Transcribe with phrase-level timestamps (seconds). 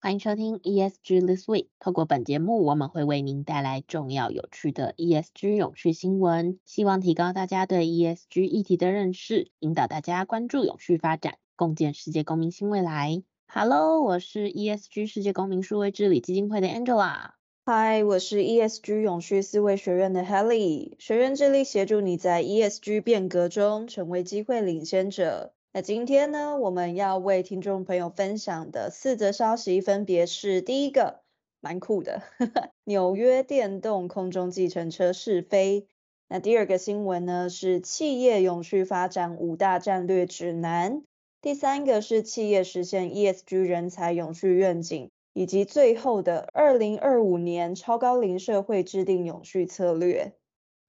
[0.00, 1.66] 欢迎收听 ESG This Week。
[1.80, 13.24] 透过本节目，我们会为您带来重要有趣的 ESG 永续新闻，希望提高大家对 ESG 议题的认识，引导大家关注永续发展，共建世界公民新未来。
[13.48, 17.32] Hello，我是 ESG 世界公民数位治理基金会的 Angela。
[17.66, 20.94] Hi，我是 ESG 永续思维学院的 Helly。
[21.00, 25.52] 学院致力协助你在 ESG 变革中成为机会领先者。
[25.70, 31.20] 那今天呢，我们要为听众朋友分享的四则消息，分别是第一个，
[31.60, 35.86] 蛮酷的，呵呵，纽约电动空中计程车试飞。
[36.26, 41.02] 那第二个新闻呢，是企业永续发展五大战略指南。
[41.42, 50.32] 第三个是企业实现 ESG 人才永续愿景，以及最后的二零二五年超高龄社会制定永续策略。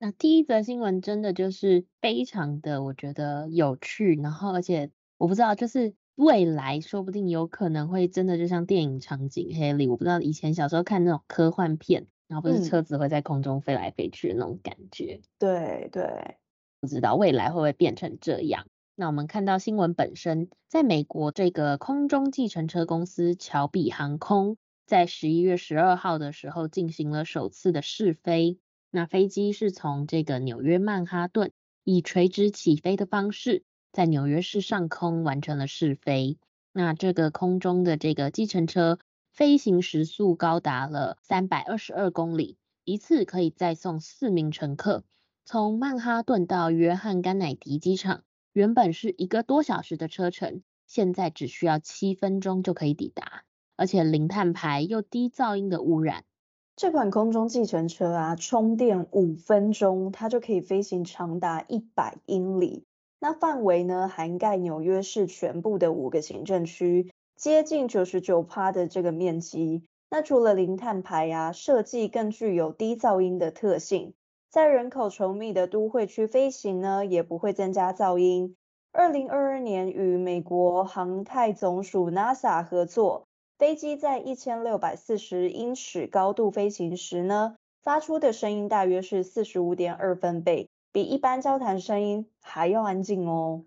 [0.01, 15.19] 那第一则新闻真的就是非常的，我觉得有趣，然后而且我不知道，就是未来说不定有可能会真的就像电影场景，Haley，我不知道以前小时候看那种科幻片，然后不是车子会在空中飞来飞去的那种感觉。
[15.37, 16.37] 对对，
[16.79, 18.67] 不知道未来会不会变成这样。
[18.95, 28.59] 那我们看到新闻本身，在美国这个空中计程车公司乔比航空，在十一月十二号的时候进行了首次的试飞。
[28.91, 31.51] 那飞机是从这个纽约曼哈顿
[31.83, 36.37] 以垂直起飞的方式，在纽约市上空完成了试飞。
[36.73, 38.99] 那这个空中的这个计程车
[39.31, 45.03] 飞行时速高达了三百二十二公里，一次可以载送四名乘客。
[45.45, 53.43] 从曼哈顿到约翰甘乃迪机场，原本是一个多小时的车程，现在只需要七分钟就可以抵达，
[53.75, 56.25] 而且零碳排又低噪音的污染。
[56.79, 62.85] 这款空中计程车啊，充电五分钟，它就可以飞行长达一百英里。
[63.19, 69.83] 那范围呢，涵盖纽约市全部的五个行政区，接近九十九趴的这个面积。
[70.09, 74.13] 那除了零碳排啊，设计更具有低噪音的特性，
[74.49, 78.55] 在人口稠密的都会区飞行呢，也不会增加噪音。
[78.93, 83.25] 二零二二年与美国航太总署 NASA 合作。
[83.59, 93.65] 飞机在一千六百四十英尺高度飞行时呢，发出的声音大约是四十五点二分贝，比一般交谈声音还要安静哦。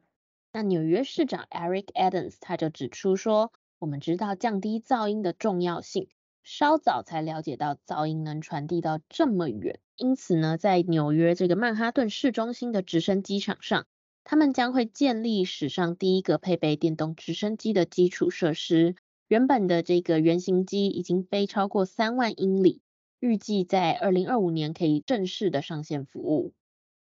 [0.54, 6.08] 那纽约市长 Eric Adams 他就指出说，我们知道降低噪音的重要性，
[6.42, 13.84] 稍早才了解到噪音能传递到这么远，因此呢，在纽约这个曼哈顿市中心的直升机场上，
[14.25, 18.97] 他们将会建立史上第一个配备电动直升机的基础设施。
[19.32, 22.82] 原本的这个原型机已经飞超过三万英里，
[23.19, 26.53] 预计在二零二五年可以正式的上线服务。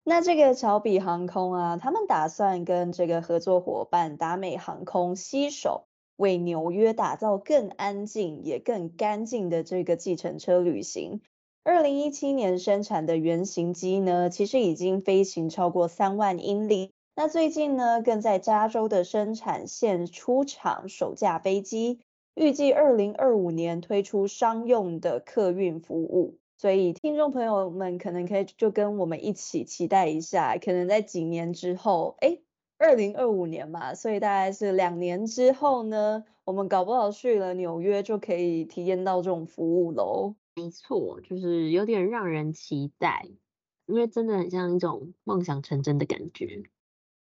[0.05, 11.23] 那这个乔比航空啊，他们打算跟这个合作伙伴达美航空携手，为纽约打造更安静也更干净的这个计程车旅行。
[11.65, 16.93] 二零一七年生产的原型机呢，其实已经飞行超过三万英里。
[17.17, 21.99] 那最近呢，更在加州的生产线出厂首架飞机。
[22.35, 32.39] 预计二零二五年推出商用的客运服务，所以听众朋友们可能可以就跟我们一起期待一下，可能在几年之后，哎，
[32.79, 40.35] 二零二五年嘛，所以大概是两年之后呢，我们搞不好去了纽约就可以体验到这种服务喽。
[40.55, 43.29] 没错，就是有点让人期待，
[43.87, 46.63] 因为真的很像一种梦想成真的感觉。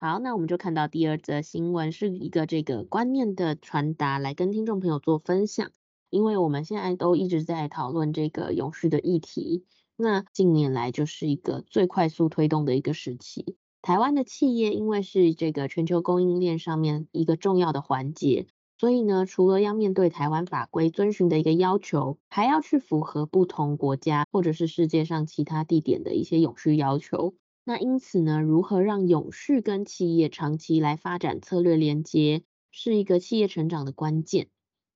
[0.06, 5.72] 好，那我们就看到第二则新闻，是一个这个观念的传达，来跟听众朋友做分享。
[6.09, 9.64] 因为我们现在都一直在讨论这个永续的议题，
[9.96, 13.55] 那近年来就是一个最快速推动的一个时期。
[13.82, 18.47] 台湾的企业因为是这个全球供应链上面一个重要的环节，
[18.78, 27.35] 所以呢，除了要面对台湾法规遵循的一个要求，还要去符合不同国家或者是世界上其他地点的一些永续要求。
[27.65, 34.47] 那因此呢，如何让永续跟企业长期来发展策略连接，是一个企业成长的关键。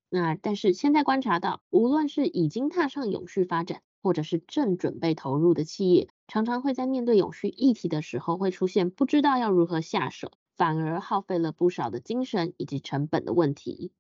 [0.10, 13.92] 那但是现在观察到，无论是已经踏上永续发展，或者是正准备投入的企业，常常会在面对永续议题的时候，会出现不知道要如何下手，反而耗费了不少的精神以及成本的问题。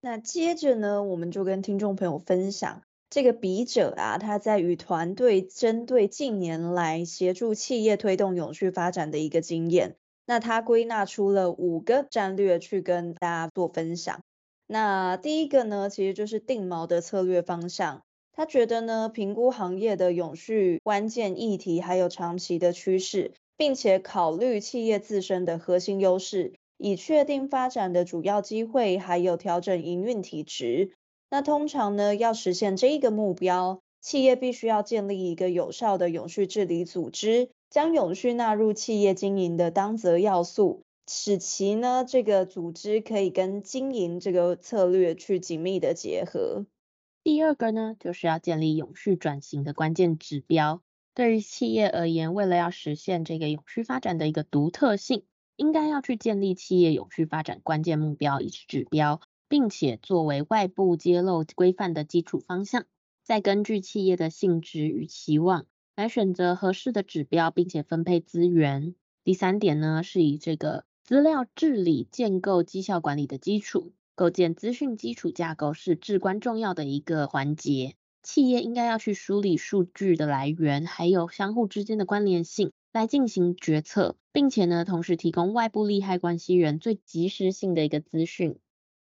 [0.00, 2.82] 那接着呢，我们就跟听众朋友分享。
[3.10, 9.96] 这个笔者啊，他在与团队针对近年来协助企业推动永续发展的一个经验，
[10.26, 14.20] 那他归纳出了五个战略去跟大家做分享。
[14.66, 18.02] 那第一个呢，其实就是定锚的策略方向。
[18.32, 30.92] 他觉得呢，评估行业的永续关键议题，还有长期的趋势，并且考虑企业自身的核心优势，以确定发展的主要机会，还有调整营运体质。
[31.30, 40.82] 那通常呢，要实现这一个目标，企业必须要建立一个有效的永续治理组织，将永续纳入企业经营的当责要素。
[41.10, 46.66] 使其呢，这个组织可以跟经营这个策略去紧密的结合。
[47.24, 50.82] 第二个呢，就是要建立永续转型的关键指标。
[51.14, 55.24] 对于企业而言，为了要实现这个永续发展的一个独特性，
[55.56, 62.84] 应该要去建立企业永续发展关键目标以及指标，并且作为外部揭露规范的基础方向，
[63.24, 65.66] 再根据企业的性质与期望
[65.96, 68.94] 来选择合适的指标，并且分配资源。
[69.24, 77.94] 第三点呢，是以这个资料治理建构绩效管理的基础，构建资讯基础架构是至关重要的一个环节。
[78.22, 88.58] 企业应该要去梳理数据的来源，还有相互之间的关联性，来进行决策，并且呢，同时提供外部利害关系人最及时性的一个资讯。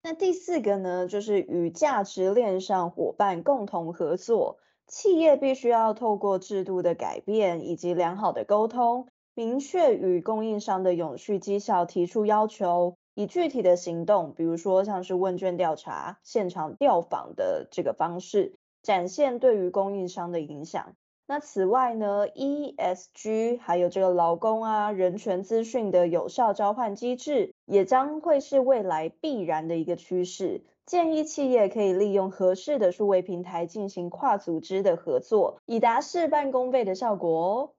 [0.04, 4.58] 那第四个呢，就是与价值链上伙伴共同合作，
[4.88, 9.08] 企业必须要透过制度的改变以及良好的沟通。
[9.34, 20.96] 明确与供应商的永续绩效提出要求，以具体的行动，比如说像是问卷调查、现场调访的这个方式，展现对于供应商的影响。
[21.28, 30.62] 那此外呢，ESG 还有这个劳工啊、人权资讯的有效交换机制，也将会是未来必然的一个趋势。
[30.86, 37.74] 建议企业可以利用合适的数位平台进行跨组织的合作，以达事半功倍的效果哦。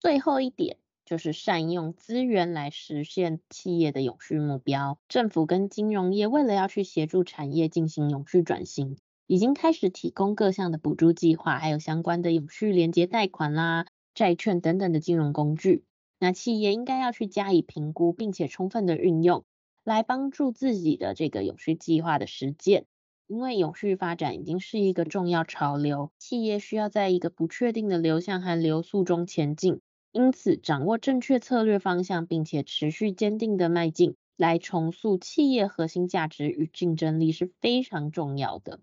[0.00, 0.76] 最后一点。
[1.04, 4.98] 就是善用资源来实现企业的永续目标。
[5.08, 8.96] 政府跟金融业为了要去协助产业进行永续转型，
[9.26, 15.84] 已经开始提供各项的补助计划，还有相关的永续连接贷款啦、债券等等的金融工具。
[16.22, 19.42] 那企业应该要去加以评估，并且充分的运用，
[19.82, 22.86] 来帮助自己的这个永续计划的实践。
[23.26, 29.80] 因为永续发展已经是一个重要潮流，企业需要在一个不确定的流向和流速中前进。
[30.12, 38.78] 因此，掌握正确策略方向，并且持续坚定的迈进，来重塑企业核心价值与竞争力是非常重要的。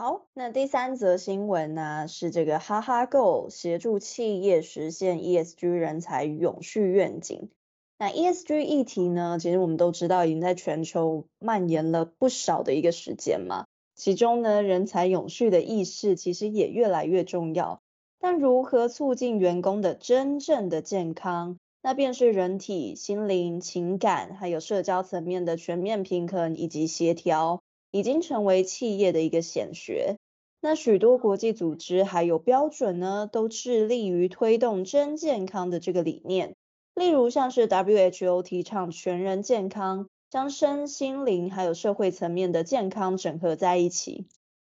[0.00, 7.50] 好，那第三则新闻呢，是这个哈哈 Go 协助企业实现 ESG 人才永续愿景。
[7.98, 13.66] 那 ESG 议题呢，其实我们都知道，已经在全球蔓延了不少的一个时间嘛。
[13.94, 17.82] 其中呢，人才永续的意识其实也越来越重要。
[18.18, 30.16] 但如何促进员工的真正的健康，那便是人体、心灵、情感，还有社交层面的全面平衡以及协调，已经成为企业的一个显学。
[30.60, 36.54] 那许多国际组织还有标准呢，都致力于推动真健康的这个理念。
[36.94, 44.26] 例如像是 WHO 提倡全人健康，将身心灵还有社会层面的健康整合在一起。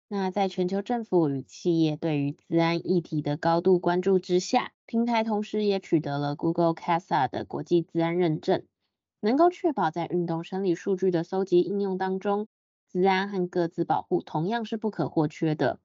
[0.08, 8.64] 那在全球政府与企业对于资安议题的高度关注之下，平台同时也取得了 Google CASA 的国际资安认证，
[9.20, 12.46] 能够确保在运动生理数据的搜集应用当中，
[12.92, 15.80] 资安和各自保护同样是不可或缺的。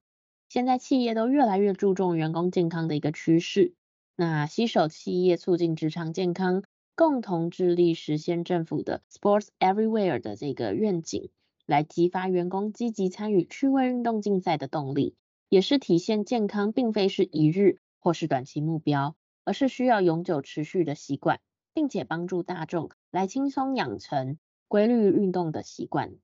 [0.50, 3.72] 现在企业都越来越注重员工健康的一个趋势，
[4.14, 6.62] 那携手企业促进职场健康，
[6.94, 11.30] 共同致力实现政府的 Sports Everywhere 的这个愿景。
[11.64, 15.16] 来激发员工积极参与趣味运动竞赛的动力，
[15.48, 21.40] 也是体现健康并非是一日或是短期目标，而是需要永久持续的习惯，
[21.74, 26.14] 并且帮助大众来轻松养成规律运动的习惯。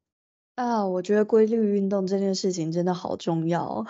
[0.54, 3.86] 啊，我觉得规律运动这件事情真的好重要。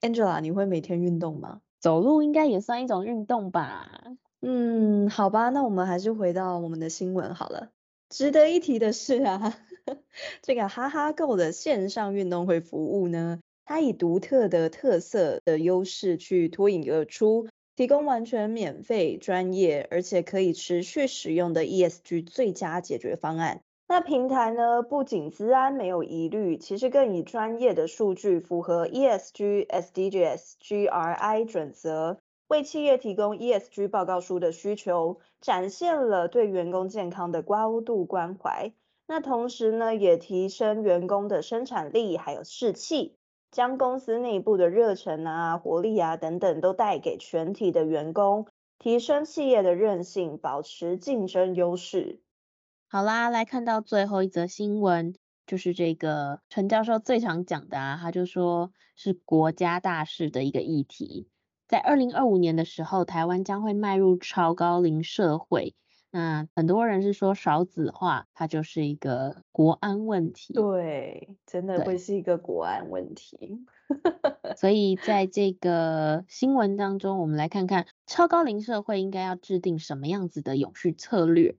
[0.00, 1.60] Angela，你会每天运动吗？
[1.80, 3.90] 走路应该也算一种运动吧？
[4.40, 7.70] 嗯，好吧，那我们还是回到我们的新闻好了。
[8.08, 9.58] 值得一提的是啊。
[10.42, 23.62] 这个哈哈 Go 的线上运动会服务呢，它以独特的特色的优势去脱颖而出，提供完全免费、专业而且可以持续使用的 ESG 最佳解决方案。
[23.92, 32.16] 那平台呢，不仅资安没有疑虑，其实更以专业的数据符合 ESG SDGs GRI 准则，
[32.48, 38.72] 为企业提供 ESG 报告书的需求，展现了对员工健康的高度关怀。
[39.06, 43.14] 那同时呢，也提升员工的生产力还有士气。
[43.50, 48.46] 将公司内部的热忱啊、活力啊等等都带给全体的员工，
[48.78, 52.21] 提升企业的韧性，保持竞争优势。
[52.92, 55.14] 好啦，来看到最后一则新闻，
[55.46, 61.26] 就是这个陈教授最常讲的啊，他就说是国家大事的一个议题。
[61.66, 65.74] 在二零二五年的时候，台湾将会迈入超高龄社会。
[66.10, 70.52] 那很多人是说少子化，它就是一个国安问题。
[70.52, 73.64] 对，真的会是一个国安问题。
[74.54, 81.56] 所以在这个新闻当中，我们来看看超高龄社会应该要制定什么样子的永续策略。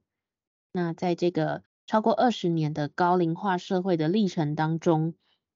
[0.75, 5.13] 那在这个超过二十年的高龄化社会的历程当中，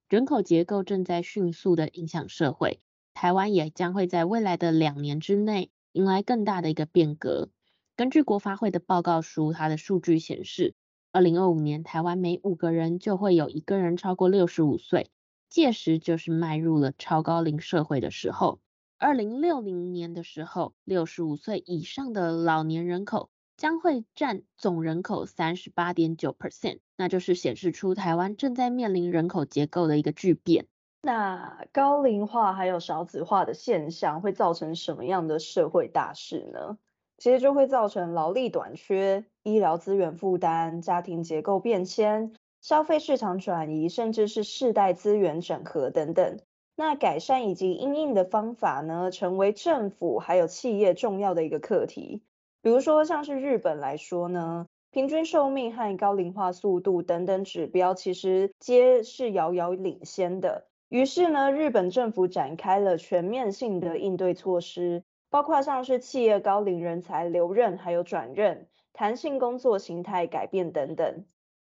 [0.08, 2.80] 人口结构正在迅速的影响社会。
[3.14, 7.48] 台湾也将会在未来的两年之内迎来更大的一个变革。
[7.96, 10.76] 根据国发会的报告书，它的数据显示，
[11.10, 15.10] 二零二五年台湾每五个人就会有一个人超过六十五岁，
[15.48, 18.60] 届时就是迈入了超高龄社会的时候。
[18.98, 30.66] 二零六零年的时候，六十五岁以上的老年人口将会占总人口三十八点九 percent，那就是显示出台湾正在面临人口结构的一个巨变。
[31.02, 36.78] 那高龄化还有少子化的现象会造成什么样的社会大事呢？
[37.18, 46.38] 其实就会造成劳力短缺、医疗资源负担、家庭结构变迁、消费市场转移，甚至是世代资源整合等等。
[46.76, 52.22] 那改善以及因应的方法呢，成为政府还有企业重要的一个课题。
[52.60, 60.66] 比如说像是日本来说呢，平均寿命和高龄化速度等等指标，其实皆是遥遥领先的。
[60.88, 71.24] 于是呢，日本政府展开了全面性的应对措施，包括像是企业高龄人才留任，还有转任、弹性工作形态改变等等。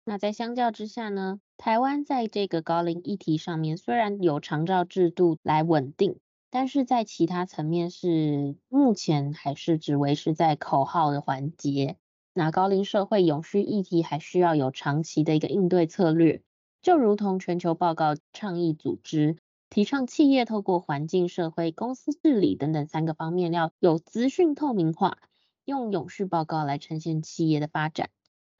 [0.06, 6.18] 那在相较之下呢，台湾在这个高龄议题上面，虽然有长照制度来稳定，
[6.54, 11.98] 但是在其他层面是目前还是只维持在口号的环节。
[12.32, 16.44] 那高龄社会永续议题还需要有长期的一个应对策略。
[16.84, 19.38] 就如同全球报告倡议组织
[19.72, 25.18] 提倡，企业透过环境、社会、公司治理等等三个方面，要有资讯透明化，
[25.66, 28.12] 用永续报告来呈现企业的发展。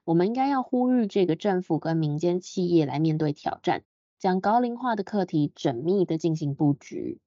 [0.04, 3.84] 我们应该要呼吁这个政府跟民间企业来面对挑战，
[4.18, 7.20] 将高龄化的课题缜密的进行布局。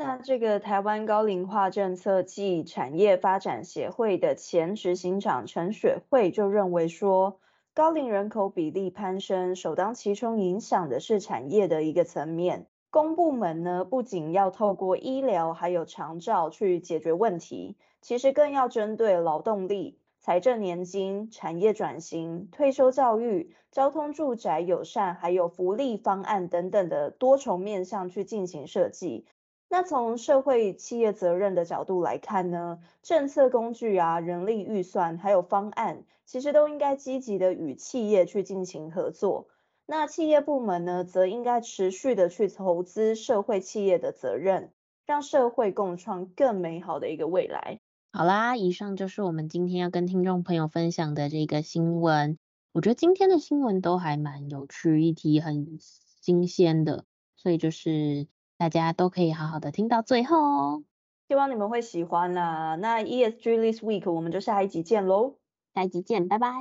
[0.00, 7.40] 那这个台湾高龄化政策暨产业发展协会的前执行长陈雪慧就认为说，
[7.74, 12.68] 高龄人口比例攀升，首当其冲影响的是产业的一个层面。
[12.90, 29.26] 公部门呢，不仅要透过医疗还有长照去解决问题，其实更要针对劳动力、财政年金、产业转型、退休教育、交通住宅友善，还有福利方案等等的多重面向去进行设计。
[29.70, 39.46] 那从社会企业责任的角度来看呢，政策工具啊、人力预算还有方案，其实都应该积极的与企业去进行合作。
[39.84, 44.72] 那企业部门呢，则应该持续的去投资社会企业的责任，
[45.04, 47.78] 让社会共创更美好的一个未来。
[48.10, 52.38] 好啦，以上就是我们今天要跟听众朋友分享的这个新闻。
[52.72, 55.78] 我觉得今天的新闻都还蛮有趣，议题很
[56.22, 57.04] 新鲜的，
[57.36, 58.26] 所以就是。
[58.58, 60.82] 大家都可以好好的听到最后哦，
[61.28, 62.74] 希望你们会喜欢啦。
[62.74, 65.36] 那 ESG this week 我们就下一集见喽，
[65.74, 66.52] 下一集见，拜拜，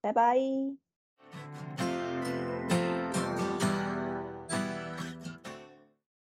[0.00, 1.85] 拜拜。